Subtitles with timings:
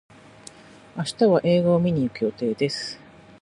[0.97, 2.97] 明日は映画を見に行く予定です。